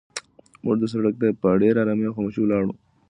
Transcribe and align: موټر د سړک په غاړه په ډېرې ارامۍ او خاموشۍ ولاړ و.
موټر 0.63 0.79
د 0.81 0.83
سړک 0.93 1.13
په 1.19 1.25
غاړه 1.25 1.39
په 1.41 1.47
ډېرې 1.61 1.79
ارامۍ 1.81 2.05
او 2.07 2.15
خاموشۍ 2.17 2.39
ولاړ 2.41 2.61
و. 2.65 2.69